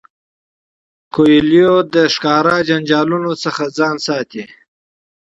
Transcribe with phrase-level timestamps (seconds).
[1.13, 3.29] کویلیو له ظاهري جنجالونو
[3.77, 4.43] ځان ساتي.